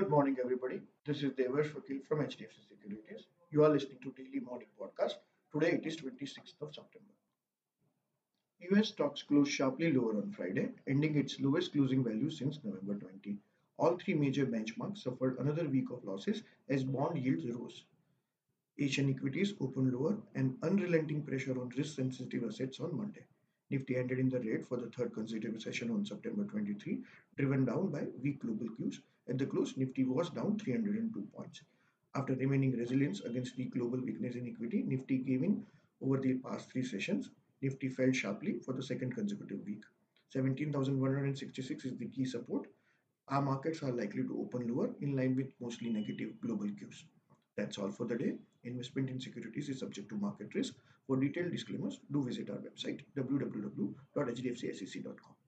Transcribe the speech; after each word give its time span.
morning, 0.00 0.38
everybody. 0.42 0.80
This 1.04 1.22
is 1.22 1.32
Devesh 1.32 1.70
Vakil 1.70 2.02
from 2.06 2.20
HDFC 2.20 2.66
Securities. 2.66 3.26
You 3.50 3.62
are 3.62 3.68
listening 3.68 3.98
to 4.02 4.12
Daily 4.12 4.40
Morning 4.40 4.68
Podcast. 4.80 5.16
Today 5.52 5.72
it 5.72 5.84
is 5.84 5.98
26th 5.98 6.62
of 6.62 6.74
September. 6.74 7.12
US 8.70 8.88
stocks 8.88 9.22
closed 9.22 9.52
sharply 9.52 9.92
lower 9.92 10.16
on 10.16 10.32
Friday, 10.32 10.70
ending 10.86 11.18
its 11.18 11.38
lowest 11.40 11.72
closing 11.72 12.02
value 12.02 12.30
since 12.30 12.58
November 12.64 12.94
20. 12.94 13.36
All 13.76 13.98
three 13.98 14.14
major 14.14 14.46
benchmarks 14.46 15.02
suffered 15.02 15.38
another 15.38 15.68
week 15.68 15.90
of 15.90 16.02
losses 16.04 16.42
as 16.70 16.84
bond 16.84 17.22
yields 17.22 17.46
rose. 17.50 17.84
Asian 18.78 19.10
equities 19.10 19.52
opened 19.60 19.92
lower 19.92 20.16
and 20.34 20.56
unrelenting 20.62 21.22
pressure 21.22 21.60
on 21.60 21.68
risk 21.76 21.96
sensitive 21.96 22.44
assets 22.44 22.80
on 22.80 22.96
Monday. 22.96 23.26
Nifty 23.72 23.96
ended 23.96 24.18
in 24.18 24.28
the 24.28 24.38
red 24.38 24.66
for 24.66 24.76
the 24.76 24.90
third 24.90 25.14
consecutive 25.14 25.62
session 25.62 25.90
on 25.90 26.04
September 26.04 26.44
23, 26.44 27.02
driven 27.38 27.64
down 27.64 27.88
by 27.90 28.04
weak 28.22 28.40
global 28.40 28.68
cues. 28.76 29.00
At 29.30 29.38
the 29.38 29.46
close, 29.46 29.78
Nifty 29.78 30.04
was 30.04 30.28
down 30.28 30.58
302 30.58 31.26
points. 31.34 31.62
After 32.14 32.34
remaining 32.34 32.76
resilient 32.76 33.22
against 33.24 33.56
the 33.56 33.64
global 33.64 33.98
weakness 33.98 34.34
in 34.34 34.46
equity, 34.46 34.82
Nifty 34.82 35.16
gave 35.16 35.42
in 35.42 35.64
over 36.02 36.18
the 36.18 36.34
past 36.34 36.70
three 36.70 36.84
sessions. 36.84 37.30
Nifty 37.62 37.88
fell 37.88 38.12
sharply 38.12 38.58
for 38.58 38.74
the 38.74 38.82
second 38.82 39.14
consecutive 39.14 39.64
week. 39.64 39.84
17,166 40.28 41.84
is 41.86 41.96
the 41.96 42.08
key 42.08 42.26
support. 42.26 42.68
Our 43.28 43.40
markets 43.40 43.82
are 43.82 43.92
likely 43.92 44.24
to 44.24 44.38
open 44.38 44.68
lower 44.68 44.90
in 45.00 45.16
line 45.16 45.34
with 45.34 45.50
mostly 45.62 45.88
negative 45.88 46.38
global 46.42 46.68
cues. 46.78 47.06
That's 47.56 47.78
all 47.78 47.90
for 47.90 48.06
the 48.06 48.16
day. 48.16 48.34
Investment 48.64 49.10
in 49.10 49.20
securities 49.20 49.68
is 49.68 49.80
subject 49.80 50.08
to 50.10 50.16
market 50.16 50.54
risk. 50.54 50.74
For 51.06 51.16
detailed 51.16 51.50
disclaimers, 51.50 52.00
do 52.10 52.24
visit 52.24 52.48
our 52.50 52.58
website 52.58 53.00
www.hdfcsec.com. 53.16 55.41